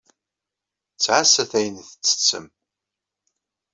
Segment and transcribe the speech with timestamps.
[0.95, 2.45] Ttɛassat ayen tettettem.